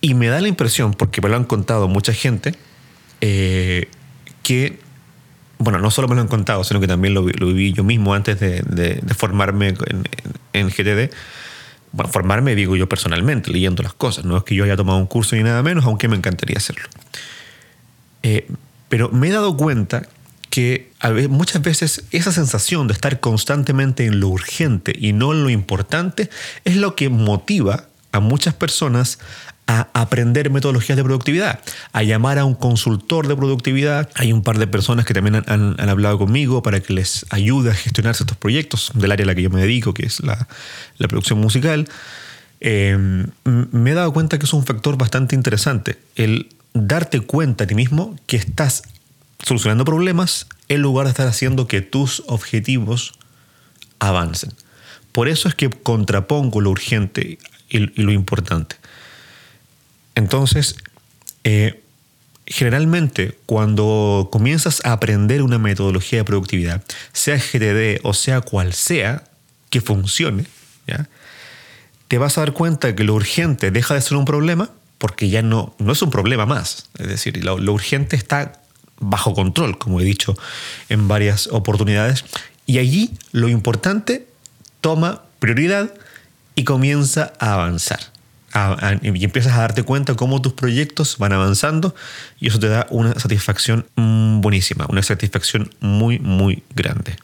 Y 0.00 0.14
me 0.14 0.28
da 0.28 0.40
la 0.40 0.48
impresión, 0.48 0.94
porque 0.94 1.20
me 1.20 1.28
lo 1.28 1.36
han 1.36 1.44
contado 1.44 1.88
mucha 1.88 2.12
gente, 2.12 2.54
eh, 3.20 3.88
que, 4.42 4.78
bueno, 5.58 5.78
no 5.78 5.90
solo 5.90 6.08
me 6.08 6.14
lo 6.14 6.22
han 6.22 6.28
contado, 6.28 6.64
sino 6.64 6.80
que 6.80 6.86
también 6.86 7.14
lo, 7.14 7.24
viví 7.24 7.72
yo 7.72 7.84
mismo 7.84 8.14
antes 8.14 8.40
de, 8.40 9.02
formarme 9.16 9.68
en, 9.68 10.08
en 10.52 10.68
GTD, 10.68 11.12
bueno, 11.92 12.10
formarme, 12.10 12.54
digo 12.54 12.76
yo 12.76 12.88
personalmente, 12.88 13.50
leyendo 13.50 13.82
las 13.82 13.94
cosas. 13.94 14.24
No 14.24 14.36
es 14.36 14.44
que 14.44 14.54
yo 14.54 14.64
haya 14.64 14.76
tomado 14.76 14.98
un 14.98 15.06
curso 15.06 15.36
ni 15.36 15.42
nada 15.42 15.62
menos, 15.62 15.84
aunque 15.84 16.08
me 16.08 16.16
encantaría 16.16 16.56
hacerlo. 16.56 16.88
Eh, 18.22 18.48
pero 18.88 19.08
me 19.10 19.28
he 19.28 19.32
dado 19.32 19.56
cuenta 19.56 20.08
que 20.50 20.90
muchas 21.28 21.62
veces 21.62 22.04
esa 22.10 22.32
sensación 22.32 22.88
de 22.88 22.92
estar 22.92 23.20
constantemente 23.20 24.04
en 24.04 24.18
lo 24.18 24.28
urgente 24.28 24.92
y 24.98 25.12
no 25.12 25.32
en 25.32 25.44
lo 25.44 25.50
importante 25.50 26.28
es 26.64 26.76
lo 26.76 26.96
que 26.96 27.08
motiva 27.08 27.84
a 28.10 28.18
muchas 28.18 28.54
personas 28.54 29.20
a 29.70 29.88
aprender 29.94 30.50
metodologías 30.50 30.96
de 30.96 31.04
productividad, 31.04 31.60
a 31.92 32.02
llamar 32.02 32.38
a 32.40 32.44
un 32.44 32.56
consultor 32.56 33.28
de 33.28 33.36
productividad. 33.36 34.10
Hay 34.16 34.32
un 34.32 34.42
par 34.42 34.58
de 34.58 34.66
personas 34.66 35.06
que 35.06 35.14
también 35.14 35.44
han, 35.46 35.88
hablado 35.88 36.18
conmigo 36.18 36.60
para 36.60 36.80
que 36.80 36.92
les 36.92 37.24
ayude 37.30 37.70
a 37.70 37.74
gestionar 37.74 38.12
estos 38.12 38.36
proyectos 38.36 38.90
del 38.94 39.12
área 39.12 39.22
a 39.22 39.28
la 39.28 39.34
que 39.36 39.42
yo 39.42 39.50
me 39.50 39.60
dedico, 39.60 39.94
que 39.94 40.06
es 40.06 40.20
la, 40.24 40.48
producción 41.08 41.38
musical. 41.38 41.88
Eh, 42.60 42.98
me 43.44 43.90
he 43.92 43.94
dado 43.94 44.12
cuenta 44.12 44.40
que 44.40 44.46
es 44.46 44.52
un 44.52 44.66
factor 44.66 44.98
bastante 44.98 45.36
interesante, 45.36 45.98
el 46.16 46.48
darte 46.74 47.20
cuenta 47.20 47.64
a 47.64 47.66
ti 47.68 47.76
mismo 47.76 48.16
que 48.26 48.36
estás 48.36 48.82
solucionando 49.44 49.84
problemas 49.84 50.48
en 50.68 50.82
lugar 50.82 51.06
de 51.06 51.10
estar 51.10 51.28
haciendo 51.28 51.68
que 51.68 51.80
tus 51.80 52.24
objetivos 52.26 53.12
avancen. 54.00 54.52
Por 55.12 55.28
eso 55.28 55.48
es 55.48 55.54
que 55.54 55.70
contrapongo 55.70 56.60
lo 56.60 56.70
urgente 56.70 57.38
y, 57.68 57.78
lo 57.78 58.10
importante. 58.10 58.76
Entonces, 60.14 60.76
eh, 61.44 61.82
generalmente 62.46 63.38
cuando 63.46 64.28
comienzas 64.32 64.84
a 64.84 64.92
aprender 64.92 65.42
una 65.42 65.58
metodología 65.58 66.18
de 66.18 66.24
productividad, 66.24 66.82
sea 67.12 67.36
GTD 67.36 68.00
o 68.02 68.12
sea 68.12 68.40
cual 68.40 68.72
sea, 68.72 69.24
que 69.70 69.80
funcione, 69.80 70.46
te 72.08 72.18
vas 72.18 72.36
a 72.36 72.40
dar 72.40 72.52
cuenta 72.52 72.96
que 72.96 73.04
lo 73.04 73.14
urgente 73.14 73.70
deja 73.70 73.94
de 73.94 74.00
ser 74.00 74.16
un 74.16 74.24
problema 74.24 74.70
porque 74.98 75.28
ya 75.28 75.42
no, 75.42 75.74
no 75.78 75.92
es 75.92 76.02
un 76.02 76.10
problema 76.10 76.44
más. 76.44 76.88
Es 76.98 77.06
decir, 77.06 77.42
lo, 77.44 77.58
lo 77.58 77.72
urgente 77.72 78.16
está 78.16 78.60
bajo 78.98 79.32
control, 79.32 79.78
como 79.78 80.00
he 80.00 80.04
dicho 80.04 80.36
en 80.88 81.08
varias 81.08 81.46
oportunidades. 81.46 82.24
Y 82.66 82.78
allí 82.78 83.12
lo 83.32 83.48
importante 83.48 84.26
toma 84.80 85.22
prioridad 85.38 85.94
y 86.54 86.64
comienza 86.64 87.32
a 87.38 87.54
avanzar. 87.54 88.00
Y 89.02 89.24
empiezas 89.24 89.54
a 89.54 89.60
darte 89.60 89.82
cuenta 89.82 90.14
cómo 90.14 90.42
tus 90.42 90.54
proyectos 90.54 91.18
van 91.18 91.32
avanzando 91.32 91.94
y 92.40 92.48
eso 92.48 92.58
te 92.58 92.68
da 92.68 92.86
una 92.90 93.14
satisfacción 93.14 93.86
mm, 93.96 94.40
buenísima, 94.40 94.86
una 94.88 95.02
satisfacción 95.02 95.70
muy, 95.80 96.18
muy 96.18 96.62
grande. 96.74 97.16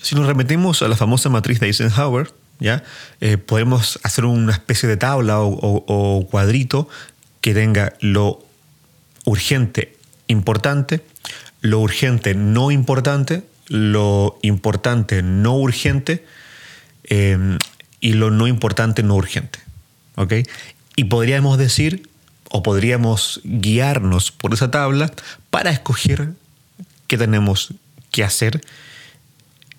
Si 0.00 0.14
nos 0.14 0.26
remetimos 0.26 0.82
a 0.82 0.88
la 0.88 0.96
famosa 0.96 1.28
matriz 1.28 1.60
de 1.60 1.66
Eisenhower, 1.66 2.32
¿ya? 2.58 2.82
Eh, 3.20 3.36
podemos 3.36 4.00
hacer 4.02 4.24
una 4.24 4.52
especie 4.52 4.88
de 4.88 4.96
tabla 4.96 5.40
o 5.40 6.26
cuadrito 6.30 6.88
que 7.40 7.54
tenga 7.54 7.92
lo 8.00 8.44
urgente 9.24 9.96
importante, 10.26 11.04
lo 11.60 11.80
urgente 11.80 12.34
no 12.34 12.70
importante, 12.70 13.44
lo 13.68 14.38
importante 14.42 15.22
no 15.22 15.56
urgente 15.56 16.24
em, 17.04 17.58
y 18.00 18.14
lo 18.14 18.30
no 18.30 18.46
importante 18.46 19.02
no 19.02 19.14
urgente. 19.14 19.60
¿Ok? 20.16 20.34
Y 20.96 21.04
podríamos 21.04 21.58
decir, 21.58 22.08
o 22.50 22.62
podríamos 22.62 23.40
guiarnos 23.44 24.30
por 24.30 24.52
esa 24.52 24.70
tabla 24.70 25.12
para 25.50 25.70
escoger 25.70 26.32
qué 27.06 27.16
tenemos 27.16 27.74
que 28.10 28.24
hacer 28.24 28.60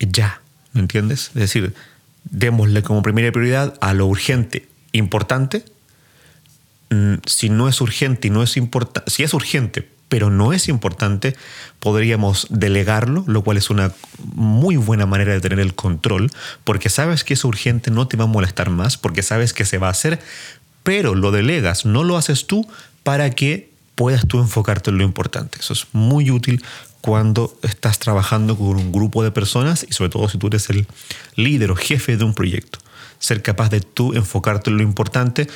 ya. 0.00 0.40
¿Me 0.72 0.80
entiendes? 0.80 1.28
Es 1.28 1.34
decir, 1.34 1.74
démosle 2.24 2.82
como 2.82 3.02
primera 3.02 3.30
prioridad 3.30 3.74
a 3.80 3.94
lo 3.94 4.06
urgente 4.06 4.68
importante. 4.92 5.64
Mm, 6.90 7.14
si 7.26 7.48
no 7.48 7.68
es 7.68 7.80
urgente 7.80 8.28
y 8.28 8.30
no 8.30 8.42
es 8.42 8.56
importante, 8.56 9.10
si 9.10 9.22
es 9.22 9.34
urgente, 9.34 9.88
pero 10.14 10.30
no 10.30 10.52
es 10.52 10.68
importante, 10.68 11.34
podríamos 11.80 12.46
delegarlo, 12.48 13.24
lo 13.26 13.42
cual 13.42 13.56
es 13.56 13.68
una 13.68 13.90
muy 14.32 14.76
buena 14.76 15.06
manera 15.06 15.32
de 15.32 15.40
tener 15.40 15.58
el 15.58 15.74
control, 15.74 16.30
porque 16.62 16.88
sabes 16.88 17.24
que 17.24 17.34
es 17.34 17.44
urgente, 17.44 17.90
no 17.90 18.06
te 18.06 18.16
va 18.16 18.22
a 18.22 18.28
molestar 18.28 18.70
más, 18.70 18.96
porque 18.96 19.24
sabes 19.24 19.52
que 19.52 19.64
se 19.64 19.78
va 19.78 19.88
a 19.88 19.90
hacer, 19.90 20.20
pero 20.84 21.16
lo 21.16 21.32
delegas, 21.32 21.84
no 21.84 22.04
lo 22.04 22.16
haces 22.16 22.46
tú 22.46 22.64
para 23.02 23.28
que 23.30 23.72
puedas 23.96 24.28
tú 24.28 24.38
enfocarte 24.38 24.90
en 24.90 24.98
lo 24.98 25.02
importante. 25.02 25.58
Eso 25.58 25.72
es 25.72 25.88
muy 25.90 26.30
útil 26.30 26.64
cuando 27.00 27.58
estás 27.64 27.98
trabajando 27.98 28.56
con 28.56 28.68
un 28.68 28.92
grupo 28.92 29.24
de 29.24 29.32
personas 29.32 29.84
y 29.88 29.94
sobre 29.94 30.10
todo 30.10 30.28
si 30.28 30.38
tú 30.38 30.46
eres 30.46 30.70
el 30.70 30.86
líder 31.34 31.72
o 31.72 31.74
jefe 31.74 32.16
de 32.16 32.22
un 32.22 32.34
proyecto. 32.34 32.78
Ser 33.18 33.42
capaz 33.42 33.68
de 33.68 33.80
tú 33.80 34.12
enfocarte 34.12 34.70
en 34.70 34.76
lo 34.76 34.84
importante 34.84 35.48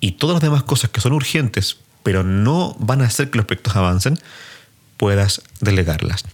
y 0.00 0.10
todas 0.10 0.34
las 0.34 0.42
demás 0.42 0.64
cosas 0.64 0.90
que 0.90 1.00
son 1.00 1.12
urgentes 1.12 1.76
pero 2.02 2.24
no 2.24 2.76
van 2.78 3.02
a 3.02 3.06
hacer 3.06 3.30
que 3.30 3.38
los 3.38 3.46
proyectos 3.46 3.76
avancen, 3.76 4.18
puedas 4.96 5.42
delegarlas. 5.60 6.24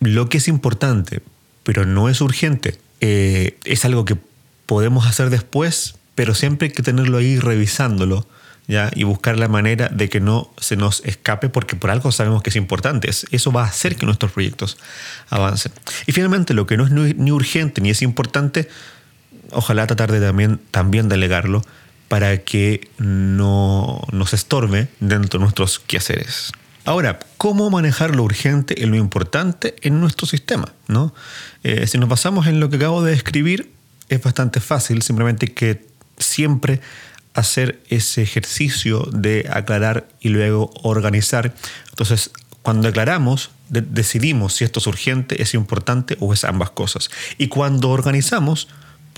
Lo 0.00 0.28
que 0.28 0.38
es 0.38 0.48
importante, 0.48 1.22
pero 1.62 1.84
no 1.84 2.08
es 2.08 2.20
urgente, 2.20 2.78
eh, 3.00 3.58
es 3.64 3.84
algo 3.84 4.04
que 4.04 4.16
podemos 4.66 5.06
hacer 5.06 5.30
después, 5.30 5.96
pero 6.14 6.34
siempre 6.34 6.68
hay 6.68 6.72
que 6.72 6.82
tenerlo 6.82 7.18
ahí 7.18 7.38
revisándolo. 7.38 8.26
¿Ya? 8.68 8.88
y 8.94 9.02
buscar 9.02 9.36
la 9.36 9.48
manera 9.48 9.88
de 9.88 10.08
que 10.08 10.20
no 10.20 10.48
se 10.56 10.76
nos 10.76 11.04
escape 11.04 11.48
porque 11.48 11.74
por 11.74 11.90
algo 11.90 12.12
sabemos 12.12 12.40
que 12.40 12.50
es 12.50 12.56
importante. 12.56 13.10
Eso 13.10 13.50
va 13.50 13.64
a 13.64 13.66
hacer 13.66 13.96
que 13.96 14.06
nuestros 14.06 14.30
proyectos 14.30 14.78
avancen. 15.28 15.72
Y 16.06 16.12
finalmente, 16.12 16.54
lo 16.54 16.66
que 16.66 16.76
no 16.76 16.84
es 16.84 17.16
ni 17.16 17.32
urgente 17.32 17.80
ni 17.80 17.90
es 17.90 18.00
importante, 18.00 18.68
ojalá 19.50 19.88
tratar 19.88 20.12
de 20.12 20.20
también, 20.20 20.60
también 20.70 21.08
delegarlo 21.08 21.64
para 22.10 22.38
que 22.38 22.90
no 22.98 24.02
nos 24.10 24.34
estorbe 24.34 24.88
dentro 24.98 25.38
de 25.38 25.44
nuestros 25.44 25.78
quehaceres. 25.78 26.50
Ahora, 26.84 27.20
¿cómo 27.36 27.70
manejar 27.70 28.16
lo 28.16 28.24
urgente 28.24 28.74
y 28.76 28.86
lo 28.86 28.96
importante 28.96 29.76
en 29.82 30.00
nuestro 30.00 30.26
sistema? 30.26 30.72
Eh, 31.62 31.86
si 31.86 31.98
nos 31.98 32.08
basamos 32.08 32.48
en 32.48 32.58
lo 32.58 32.68
que 32.68 32.78
acabo 32.78 33.04
de 33.04 33.12
describir, 33.12 33.70
es 34.08 34.20
bastante 34.20 34.58
fácil, 34.58 35.02
simplemente 35.02 35.54
que 35.54 35.86
siempre 36.18 36.80
hacer 37.34 37.80
ese 37.90 38.22
ejercicio 38.22 39.08
de 39.12 39.48
aclarar 39.48 40.08
y 40.20 40.30
luego 40.30 40.72
organizar. 40.82 41.54
Entonces, 41.90 42.32
cuando 42.62 42.88
aclaramos, 42.88 43.52
decidimos 43.68 44.54
si 44.54 44.64
esto 44.64 44.80
es 44.80 44.88
urgente, 44.88 45.40
es 45.40 45.54
importante 45.54 46.16
o 46.18 46.32
es 46.32 46.42
ambas 46.42 46.70
cosas. 46.70 47.08
Y 47.38 47.46
cuando 47.46 47.90
organizamos, 47.90 48.66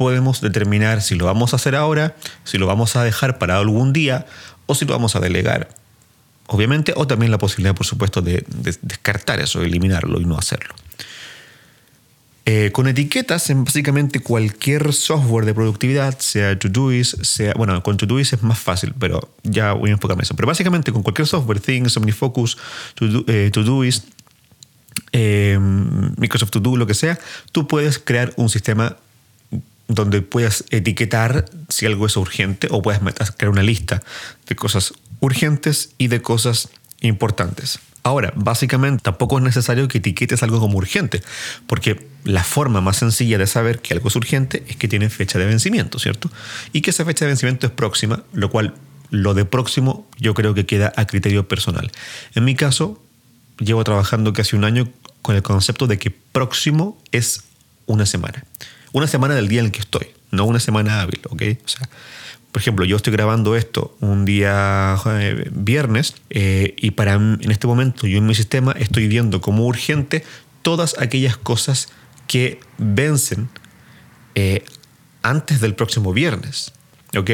podemos 0.02 0.40
determinar 0.40 1.00
si 1.00 1.14
lo 1.14 1.26
vamos 1.26 1.52
a 1.52 1.56
hacer 1.56 1.76
ahora, 1.76 2.16
si 2.42 2.59
lo 2.59 2.66
vamos 2.66 2.97
a 2.97 3.04
dejar 3.04 3.38
para 3.38 3.59
algún 3.59 3.92
día 3.92 4.26
o 4.66 4.75
si 4.75 4.85
lo 4.85 4.94
vamos 4.94 5.14
a 5.14 5.21
delegar. 5.21 5.68
Obviamente, 6.49 6.92
o 6.97 7.06
también 7.06 7.30
la 7.30 7.38
posibilidad, 7.38 7.73
por 7.73 7.87
supuesto, 7.87 8.21
de, 8.21 8.44
descartar 8.82 9.38
eso, 9.38 9.62
eliminarlo 9.62 10.21
y 10.21 10.25
no 10.25 10.37
hacerlo. 10.37 10.75
Eh, 12.47 12.71
con 12.73 12.88
etiquetas 12.88 13.49
en 13.50 13.62
básicamente 13.62 14.18
cualquier 14.18 14.92
software 14.92 15.44
de 15.44 15.54
productividad, 15.54 16.18
sea 16.18 16.59
Todoist, 16.59 17.23
sea. 17.23 17.54
Bueno, 17.54 17.80
con 17.85 17.97
Todoist 17.97 18.32
es 18.32 18.42
más 18.42 18.59
fácil, 18.59 18.94
pero 18.99 19.32
ya 19.44 19.73
voy 19.75 19.90
a 19.90 19.92
enfocarme 19.92 20.23
en 20.23 20.25
eso. 20.25 20.35
Pero 20.35 20.49
básicamente 20.49 20.90
con 20.90 21.04
cualquier 21.04 21.28
software, 21.28 21.61
Things, 21.61 21.97
OmniFocus, 21.97 22.59
eh, 23.28 23.50
Todoist, 23.52 24.06
eh, 25.12 25.56
Microsoft 26.16 26.50
To 26.50 26.59
Do, 26.59 26.76
lo 26.76 26.88
que 26.88 26.94
sea, 26.94 27.21
tú 27.52 27.68
puedes 27.68 28.00
crear 28.00 28.32
un 28.35 28.49
sistema 28.49 28.97
donde 29.88 30.22
puedas 30.22 30.64
etiquetar 30.70 31.46
si 31.68 31.86
algo 31.86 32.06
es 32.06 32.16
urgente 32.16 32.68
o 32.70 32.82
puedes 32.82 33.00
crear 33.36 33.50
una 33.50 33.62
lista 33.62 34.02
de 34.46 34.56
cosas 34.56 34.94
urgentes 35.20 35.90
y 35.98 36.08
de 36.08 36.22
cosas 36.22 36.68
importantes. 37.00 37.78
Ahora, 38.04 38.32
básicamente 38.34 39.02
tampoco 39.02 39.38
es 39.38 39.44
necesario 39.44 39.86
que 39.86 39.98
etiquetes 39.98 40.42
algo 40.42 40.58
como 40.58 40.78
urgente, 40.78 41.22
porque 41.68 42.08
la 42.24 42.42
forma 42.42 42.80
más 42.80 42.96
sencilla 42.96 43.38
de 43.38 43.46
saber 43.46 43.80
que 43.80 43.94
algo 43.94 44.08
es 44.08 44.16
urgente 44.16 44.64
es 44.66 44.76
que 44.76 44.88
tiene 44.88 45.08
fecha 45.08 45.38
de 45.38 45.46
vencimiento, 45.46 46.00
¿cierto? 46.00 46.28
Y 46.72 46.80
que 46.80 46.90
esa 46.90 47.04
fecha 47.04 47.24
de 47.24 47.30
vencimiento 47.30 47.66
es 47.66 47.72
próxima, 47.72 48.24
lo 48.32 48.50
cual 48.50 48.74
lo 49.10 49.34
de 49.34 49.44
próximo 49.44 50.08
yo 50.18 50.34
creo 50.34 50.54
que 50.54 50.66
queda 50.66 50.92
a 50.96 51.06
criterio 51.06 51.46
personal. 51.46 51.92
En 52.34 52.44
mi 52.44 52.56
caso, 52.56 53.00
llevo 53.58 53.84
trabajando 53.84 54.32
casi 54.32 54.56
un 54.56 54.64
año 54.64 54.88
con 55.20 55.36
el 55.36 55.42
concepto 55.42 55.86
de 55.86 55.98
que 55.98 56.10
próximo 56.10 57.00
es 57.12 57.44
una 57.86 58.06
semana 58.06 58.44
una 58.92 59.06
semana 59.06 59.34
del 59.34 59.49
día 59.49 59.61
en 59.61 59.66
el 59.66 59.72
que 59.72 59.80
estoy, 59.80 60.08
no 60.30 60.44
una 60.44 60.61
semana 60.61 61.00
hábil, 61.00 61.20
¿ok? 61.28 61.42
O 61.64 61.68
sea, 61.68 61.88
por 62.52 62.61
ejemplo, 62.61 62.84
yo 62.84 62.96
estoy 62.96 63.14
grabando 63.14 63.56
esto 63.56 63.96
un 64.00 64.26
día 64.26 64.96
eh, 65.06 65.49
viernes 65.50 66.14
eh, 66.28 66.75
y 66.76 66.90
para 66.90 67.14
en 67.14 67.50
este 67.50 67.66
momento 67.66 68.06
yo 68.06 68.18
en 68.18 68.26
mi 68.26 68.34
sistema 68.34 68.72
estoy 68.72 69.08
viendo 69.08 69.40
como 69.40 69.66
urgente 69.66 70.22
todas 70.61 70.99
aquellas 70.99 71.38
cosas 71.38 71.88
que 72.26 72.61
vencen 72.76 73.49
eh, 74.34 74.64
antes 75.22 75.61
del 75.61 75.75
próximo 75.75 76.12
viernes, 76.12 76.72
¿ok? 77.16 77.30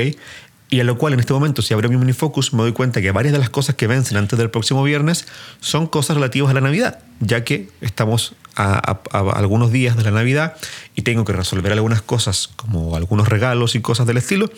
Y 0.71 0.81
a 0.81 0.85
lo 0.85 0.99
cual 0.99 1.15
en 1.15 1.21
este 1.21 1.33
momento, 1.33 1.63
si 1.63 1.73
abro 1.73 1.89
mi 1.89 1.97
minifocus, 1.97 2.53
me 2.53 2.61
doy 2.61 2.73
cuenta 2.73 3.01
que 3.01 3.11
varias 3.11 3.33
de 3.33 3.39
las 3.39 3.49
cosas 3.49 3.75
que 3.75 3.87
vencen 3.87 4.19
antes 4.19 4.39
del 4.39 4.51
próximo 4.51 4.83
viernes 4.83 5.27
son 5.61 5.87
cosas 5.87 6.17
relativas 6.17 6.51
a 6.51 6.55
la 6.55 6.61
Navidad, 6.61 6.99
ya 7.21 7.43
que 7.43 7.71
estamos 7.81 8.35
a, 8.55 9.01
algunos 9.35 9.73
días 9.73 9.97
de 9.97 10.03
la 10.03 10.11
Navidad 10.11 10.57
y 10.95 11.03
tengo 11.03 11.25
que 11.25 11.33
resolver 11.33 11.73
algunas 11.73 12.03
cosas, 12.03 12.51
como 12.57 12.97
algunos 12.97 13.29
regalos 13.29 13.77
y 13.77 13.81
cosas 13.81 14.07
del 14.07 14.19
estilo, 14.19 14.51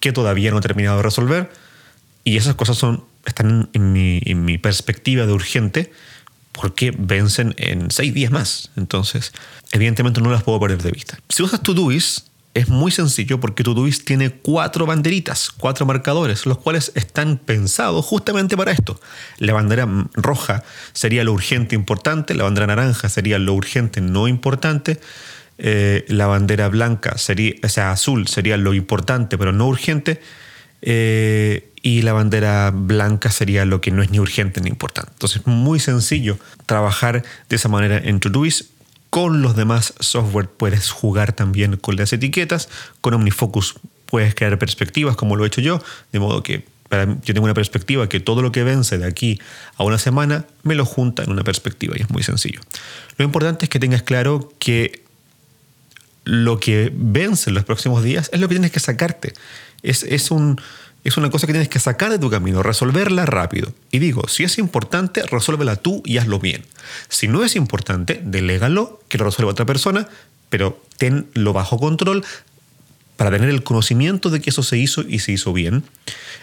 que 0.00 0.12
todavía 0.12 0.50
no 0.50 0.58
he 0.58 0.60
terminado 0.60 0.98
de 0.98 1.02
resolver. 1.02 1.50
Y 2.22 2.36
esas 2.36 2.54
cosas 2.54 2.76
son, 2.76 3.04
están 3.24 3.70
en 3.72 3.92
mi, 3.92 4.58
perspectiva 4.58 5.26
de 5.26 5.32
urgente, 5.32 5.92
porque 6.52 6.92
vencen 6.96 7.54
en 7.56 7.90
seis 7.90 8.12
días 8.12 8.30
más. 8.30 8.70
Entonces, 8.76 9.32
evidentemente 9.72 10.20
no 10.20 10.30
las 10.30 10.42
puedo 10.42 10.60
perder 10.60 10.82
de 10.82 10.90
vista. 10.90 11.18
Si 11.28 11.42
usas 11.42 11.62
Todoist, 11.62 12.26
es 12.56 12.70
muy 12.70 12.90
sencillo 12.90 13.38
porque 13.38 13.62
Todoist 13.62 14.06
tiene 14.06 14.30
cuatro 14.30 14.86
banderitas, 14.86 15.50
cuatro 15.50 15.84
marcadores, 15.84 16.46
los 16.46 16.56
cuales 16.56 16.90
están 16.94 17.36
pensados 17.36 18.02
justamente 18.06 18.56
para 18.56 18.72
esto. 18.72 18.98
La 19.36 19.52
bandera 19.52 19.86
roja 20.14 20.64
sería 20.94 21.22
lo 21.22 21.34
urgente 21.34 21.74
importante, 21.74 22.34
la 22.34 22.44
bandera 22.44 22.68
naranja 22.68 23.10
sería 23.10 23.38
lo 23.38 23.52
urgente 23.52 24.00
no 24.00 24.26
importante, 24.26 24.98
eh, 25.58 26.06
la 26.08 26.26
bandera 26.28 26.68
blanca 26.68 27.18
sería, 27.18 27.52
o 27.62 27.68
sea, 27.68 27.90
azul 27.90 28.26
sería 28.26 28.56
lo 28.56 28.72
importante 28.72 29.36
pero 29.36 29.52
no 29.52 29.66
urgente, 29.66 30.22
eh, 30.80 31.72
y 31.82 32.02
la 32.02 32.14
bandera 32.14 32.70
blanca 32.74 33.30
sería 33.30 33.66
lo 33.66 33.82
que 33.82 33.90
no 33.90 34.02
es 34.02 34.10
ni 34.10 34.18
urgente 34.18 34.62
ni 34.62 34.70
importante. 34.70 35.12
Entonces 35.12 35.42
es 35.42 35.46
muy 35.46 35.78
sencillo 35.78 36.38
trabajar 36.64 37.22
de 37.50 37.56
esa 37.56 37.68
manera 37.68 37.98
en 37.98 38.18
Todoist. 38.18 38.75
Con 39.16 39.40
los 39.40 39.56
demás 39.56 39.94
software 39.98 40.46
puedes 40.46 40.90
jugar 40.90 41.32
también 41.32 41.78
con 41.78 41.96
las 41.96 42.12
etiquetas. 42.12 42.68
Con 43.00 43.14
OmniFocus 43.14 43.76
puedes 44.04 44.34
crear 44.34 44.58
perspectivas 44.58 45.16
como 45.16 45.36
lo 45.36 45.44
he 45.44 45.46
hecho 45.46 45.62
yo, 45.62 45.82
de 46.12 46.18
modo 46.18 46.42
que 46.42 46.66
yo 46.90 47.32
tengo 47.32 47.44
una 47.44 47.54
perspectiva 47.54 48.10
que 48.10 48.20
todo 48.20 48.42
lo 48.42 48.52
que 48.52 48.62
vence 48.62 48.98
de 48.98 49.06
aquí 49.06 49.40
a 49.78 49.84
una 49.84 49.96
semana 49.96 50.44
me 50.64 50.74
lo 50.74 50.84
junta 50.84 51.22
en 51.22 51.30
una 51.30 51.44
perspectiva 51.44 51.94
y 51.96 52.02
es 52.02 52.10
muy 52.10 52.24
sencillo. 52.24 52.60
Lo 53.16 53.24
importante 53.24 53.64
es 53.64 53.70
que 53.70 53.78
tengas 53.78 54.02
claro 54.02 54.52
que 54.58 55.02
lo 56.24 56.60
que 56.60 56.92
vence 56.94 57.48
en 57.48 57.54
los 57.54 57.64
próximos 57.64 58.04
días 58.04 58.28
es 58.34 58.40
lo 58.40 58.48
que 58.48 58.56
tienes 58.56 58.70
que 58.70 58.80
sacarte. 58.80 59.32
Es, 59.82 60.02
es 60.02 60.30
un, 60.30 60.60
es 61.06 61.16
una 61.16 61.30
cosa 61.30 61.46
que 61.46 61.52
tienes 61.52 61.68
que 61.68 61.78
sacar 61.78 62.10
de 62.10 62.18
tu 62.18 62.28
camino, 62.30 62.64
resolverla 62.64 63.26
rápido. 63.26 63.72
Y 63.92 64.00
digo, 64.00 64.26
si 64.26 64.42
es 64.42 64.58
importante, 64.58 65.22
resuélvela 65.22 65.76
tú 65.76 66.02
y 66.04 66.18
hazlo 66.18 66.40
bien. 66.40 66.64
Si 67.08 67.28
no 67.28 67.44
es 67.44 67.54
importante, 67.54 68.20
delégalo, 68.24 69.00
que 69.08 69.16
lo 69.16 69.24
resuelva 69.24 69.52
otra 69.52 69.66
persona, 69.66 70.08
pero 70.48 70.82
tenlo 70.98 71.52
bajo 71.52 71.78
control 71.78 72.24
para 73.16 73.30
tener 73.30 73.50
el 73.50 73.62
conocimiento 73.62 74.30
de 74.30 74.40
que 74.40 74.50
eso 74.50 74.64
se 74.64 74.78
hizo 74.78 75.02
y 75.02 75.20
se 75.20 75.30
hizo 75.30 75.52
bien 75.52 75.84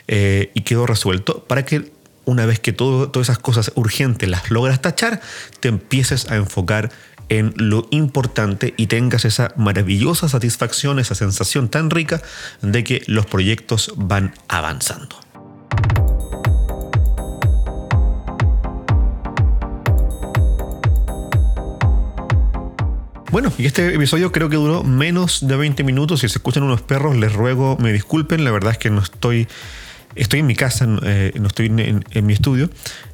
eh, 0.07 0.49
y 0.53 0.61
quedó 0.61 0.87
resuelto 0.87 1.43
para 1.43 1.65
que 1.65 1.91
una 2.25 2.45
vez 2.45 2.61
que 2.61 2.71
todas 2.71 3.09
esas 3.21 3.39
cosas 3.39 3.73
urgentes 3.75 4.29
las 4.29 4.49
logras 4.49 4.81
tachar, 4.81 5.19
te 5.59 5.67
empieces 5.67 6.31
a 6.31 6.37
enfocar 6.37 6.89
en 6.89 6.93
lo 7.29 7.87
importante 7.91 8.73
y 8.77 8.87
tengas 8.87 9.25
esa 9.25 9.53
maravillosa 9.57 10.29
satisfacción, 10.29 10.99
esa 10.99 11.15
sensación 11.15 11.69
tan 11.69 11.89
rica 11.89 12.21
de 12.61 12.83
que 12.83 13.03
los 13.07 13.25
proyectos 13.25 13.93
van 13.95 14.33
avanzando. 14.47 15.17
Bueno, 23.33 23.51
y 23.57 23.65
este 23.65 23.95
episodio 23.95 24.31
creo 24.31 24.47
que 24.47 24.57
duró 24.57 24.83
menos 24.83 25.47
de 25.47 25.55
20 25.55 25.83
minutos. 25.83 26.19
Si 26.19 26.29
se 26.29 26.37
escuchan 26.37 26.61
unos 26.61 26.83
perros, 26.83 27.15
les 27.17 27.33
ruego 27.33 27.77
me 27.79 27.91
disculpen. 27.91 28.43
La 28.43 28.51
verdad 28.51 28.73
es 28.73 28.77
que 28.77 28.91
no 28.91 29.01
estoy 29.01 29.47
estoy 30.15 30.39
en 30.39 30.45
mi 30.45 30.55
casa, 30.55 30.87
eh, 31.03 31.31
no 31.39 31.47
estoy 31.47 31.67
en, 31.67 32.25
mi 32.25 32.33
estudio 32.33 32.69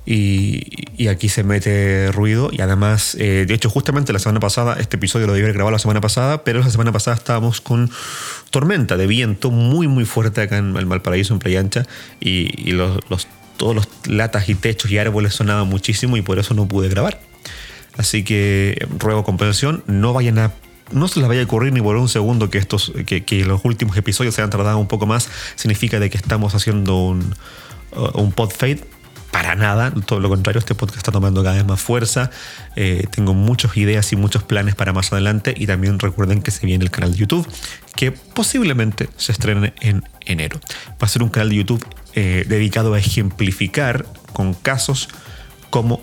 y, 0.06 1.08
aquí 1.08 1.29
se 1.29 1.44
mete 1.44 2.12
ruido 2.12 2.50
y 2.51 2.62
además, 2.62 3.15
eh, 3.20 3.46
de 3.48 3.53
hecho 3.53 3.70
justamente 3.70 4.13
la 4.13 4.20
semana 4.20 4.39
pasada, 4.39 4.77
este 4.79 4.98
episodio 4.98 5.27
lo 5.27 5.34
debí 5.34 5.44
haber 5.44 5.56
grabado 5.56 5.72
la 5.72 5.79
semana 5.79 6.01
pasada, 6.01 6.44
pero 6.44 6.60
la 6.60 6.70
semana 6.70 6.91
pasada 6.91 7.18
estábamos 7.18 7.62
con 7.62 7.89
tormenta 8.51 8.98
de 8.98 9.08
viento 9.08 9.51
muy 9.51 9.88
muy 9.88 10.06
fuerte 10.06 10.41
acá 10.41 10.58
en 10.58 10.75
el 10.75 10.86
Malparaíso, 10.86 11.34
en 11.34 11.39
Playa 11.39 11.60
Ancha 11.60 11.86
y, 12.20 12.72
los, 12.72 13.00
todos 13.58 13.75
los 13.75 13.88
latas 14.08 14.50
y 14.50 14.56
techos 14.56 14.91
y 14.91 14.98
árboles 14.98 15.34
sonaban 15.34 15.68
muchísimo 15.68 16.18
y 16.18 16.22
por 16.22 16.39
eso 16.39 16.53
no 16.53 16.68
pude 16.68 16.89
grabar. 16.89 17.20
Así 17.98 18.24
que 18.24 18.88
ruego 18.98 19.24
comprensión, 19.24 19.84
no 19.88 20.13
vayan 20.13 20.39
a 20.39 20.53
no 20.91 21.08
se 21.08 21.19
les 21.19 21.28
vaya 21.28 21.41
a 21.41 21.45
ocurrir 21.45 21.73
ni 21.73 21.82
por 21.82 21.95
un 21.95 22.10
segundo 22.10 22.49
que, 22.49 22.58
estos, 22.58 22.91
que, 23.06 23.45
los 23.45 23.62
últimos 23.63 23.97
episodios 23.97 24.36
se 24.36 24.41
hayan 24.41 24.49
tardado 24.49 24.78
un 24.78 24.88
poco 24.88 25.06
más, 25.06 25.30
significa 25.56 25.99
de 25.99 26.10
que 26.10 26.17
estamos 26.17 26.56
haciendo 26.56 26.97
un, 26.97 27.36
uh, 27.91 28.19
un 28.19 28.32
pod 28.32 28.52
fade. 28.52 28.84
Para 29.32 29.54
nada, 29.54 29.91
todo 30.08 30.19
lo 30.19 30.28
contrario, 30.28 30.58
este 30.58 30.73
podcast 30.73 30.97
está 30.97 31.12
tomando 31.12 31.43
cada 31.43 31.56
vez 31.56 31.65
más 31.65 31.80
fuerza. 31.80 32.32
Eh, 32.75 33.06
tengo 33.12 33.36
muchas 33.36 33.78
ideas 33.78 34.12
y 34.12 34.15
muchos 34.15 34.41
planes 34.41 34.73
para 34.73 34.91
más 34.91 35.13
adelante. 35.13 35.54
Y 35.56 35.67
también 35.67 35.99
recuerden 35.99 36.41
que 36.41 36.49
se 36.49 36.65
viene 36.65 36.84
el 36.84 36.89
canal 36.89 37.12
de 37.12 37.19
YouTube, 37.19 37.47
que 37.95 38.12
posiblemente 38.12 39.08
se 39.17 39.32
estrene 39.32 39.75
en 39.82 40.04
enero. 40.25 40.60
Va 40.93 41.06
a 41.06 41.08
ser 41.08 41.21
un 41.21 41.30
canal 41.30 41.49
de 41.49 41.56
YouTube 41.58 41.86
eh, 42.15 42.43
dedicado 42.47 42.95
a 42.95 42.99
ejemplificar 42.99 44.08
con 44.34 44.56
casos 44.56 45.10
cómo 45.69 46.02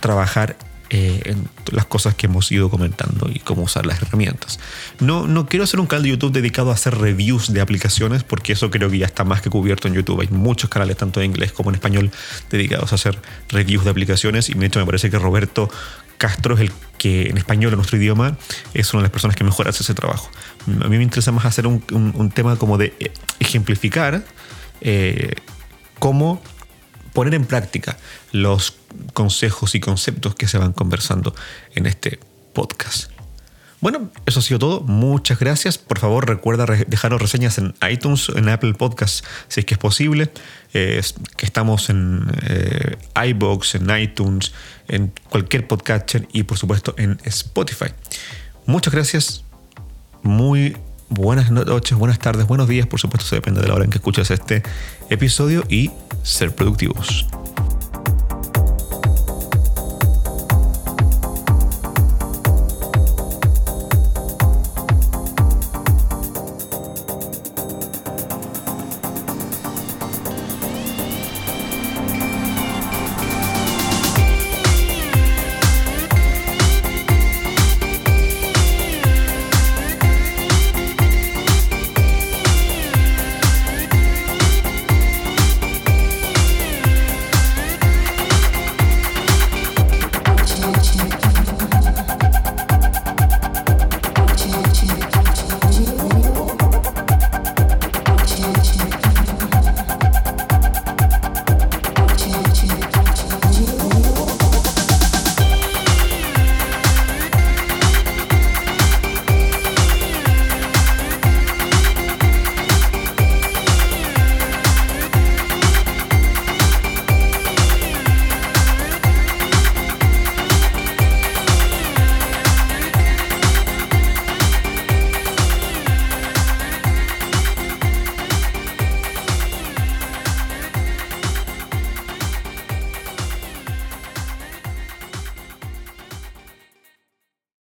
trabajar 0.00 0.56
eh, 0.90 1.20
en 1.26 1.48
las 1.70 1.84
cosas 1.84 2.14
que 2.14 2.26
hemos 2.26 2.50
ido 2.50 2.70
comentando 2.70 3.28
y 3.32 3.40
cómo 3.40 3.62
usar 3.62 3.84
las 3.84 4.00
herramientas. 4.00 4.58
No, 5.00 5.26
no 5.26 5.46
quiero 5.46 5.64
hacer 5.64 5.80
un 5.80 5.86
canal 5.86 6.04
de 6.04 6.10
YouTube 6.10 6.32
dedicado 6.32 6.70
a 6.70 6.74
hacer 6.74 6.96
reviews 6.96 7.52
de 7.52 7.60
aplicaciones, 7.60 8.24
porque 8.24 8.54
eso 8.54 8.70
creo 8.70 8.88
que 8.88 8.98
ya 8.98 9.06
está 9.06 9.24
más 9.24 9.42
que 9.42 9.50
cubierto 9.50 9.86
en 9.86 9.94
YouTube. 9.94 10.22
Hay 10.22 10.28
muchos 10.28 10.70
canales, 10.70 10.96
tanto 10.96 11.20
en 11.20 11.26
inglés 11.26 11.52
como 11.52 11.68
en 11.70 11.74
español, 11.74 12.10
dedicados 12.50 12.92
a 12.92 12.94
hacer 12.94 13.20
reviews 13.50 13.84
de 13.84 13.90
aplicaciones. 13.90 14.48
Y 14.48 14.54
de 14.54 14.66
hecho 14.66 14.80
me 14.80 14.86
parece 14.86 15.10
que 15.10 15.18
Roberto 15.18 15.68
Castro 16.16 16.54
es 16.54 16.60
el 16.62 16.72
que 16.96 17.28
en 17.28 17.38
español, 17.38 17.72
en 17.72 17.76
nuestro 17.76 17.98
idioma, 17.98 18.38
es 18.72 18.92
una 18.94 19.02
de 19.02 19.04
las 19.04 19.12
personas 19.12 19.36
que 19.36 19.44
mejor 19.44 19.68
hace 19.68 19.82
ese 19.82 19.94
trabajo. 19.94 20.30
A 20.66 20.88
mí 20.88 20.96
me 20.96 21.02
interesa 21.02 21.32
más 21.32 21.44
hacer 21.44 21.66
un, 21.66 22.32
tema 22.34 22.56
como 22.56 22.78
de 22.78 22.94
eh, 22.98 23.12
ejemplificar 23.40 24.24
eh, 24.80 25.34
cómo 25.98 26.42
poner 27.18 27.34
en 27.34 27.46
práctica 27.46 27.98
los 28.30 28.76
consejos 29.12 29.74
y 29.74 29.80
conceptos 29.80 30.36
que 30.36 30.46
se 30.46 30.56
van 30.56 30.72
conversando 30.72 31.34
en 31.74 31.86
este 31.86 32.20
podcast. 32.52 33.10
Bueno, 33.80 34.12
eso 34.24 34.38
ha 34.38 34.42
sido 34.44 34.60
todo. 34.60 34.82
Muchas 34.82 35.40
gracias. 35.40 35.78
Por 35.78 35.98
favor, 35.98 36.28
recuerda 36.28 36.64
dejaros 36.86 37.20
reseñas 37.20 37.58
en 37.58 37.74
iTunes, 37.90 38.28
en 38.28 38.48
Apple 38.48 38.74
Podcasts, 38.74 39.24
si 39.48 39.58
es 39.58 39.66
que 39.66 39.74
es 39.74 39.78
posible. 39.80 40.30
que 40.70 41.02
estamos 41.40 41.90
en 41.90 42.30
eh, 42.42 42.96
iBox, 43.30 43.74
en 43.74 43.98
iTunes, 43.98 44.52
en 44.86 45.12
cualquier 45.28 45.66
podcatcher 45.66 46.28
y, 46.32 46.44
por 46.44 46.56
supuesto, 46.56 46.94
en 46.98 47.18
Spotify. 47.24 47.88
Muchas 48.64 48.94
gracias. 48.94 49.42
Muy 50.22 50.76
buenas 51.08 51.50
noches, 51.50 51.96
buenas 51.96 52.18
tardes, 52.18 52.46
buenos 52.46 52.68
días. 52.68 52.86
Por 52.86 53.00
supuesto, 53.00 53.26
se 53.26 53.36
depende 53.36 53.60
de 53.60 53.68
la 53.68 53.74
hora 53.74 53.84
en 53.84 53.90
que 53.90 53.98
escuchas 53.98 54.30
este 54.30 54.62
episodio 55.10 55.64
y 55.68 55.90
ser 56.22 56.54
productivos. 56.54 57.26